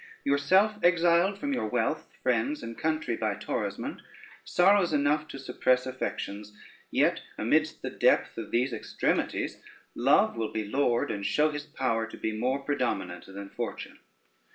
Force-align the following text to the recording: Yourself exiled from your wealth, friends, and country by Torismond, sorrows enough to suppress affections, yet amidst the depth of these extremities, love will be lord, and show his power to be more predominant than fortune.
Yourself 0.23 0.79
exiled 0.83 1.37
from 1.37 1.53
your 1.53 1.67
wealth, 1.67 2.07
friends, 2.23 2.63
and 2.63 2.75
country 2.75 3.15
by 3.15 3.35
Torismond, 3.35 4.01
sorrows 4.43 4.93
enough 4.93 5.27
to 5.27 5.37
suppress 5.37 5.85
affections, 5.85 6.57
yet 6.89 7.21
amidst 7.37 7.83
the 7.83 7.91
depth 7.91 8.35
of 8.35 8.49
these 8.49 8.73
extremities, 8.73 9.61
love 9.93 10.35
will 10.35 10.51
be 10.51 10.65
lord, 10.67 11.11
and 11.11 11.23
show 11.23 11.51
his 11.51 11.67
power 11.67 12.07
to 12.07 12.17
be 12.17 12.31
more 12.35 12.57
predominant 12.61 13.25
than 13.27 13.49
fortune. 13.51 13.99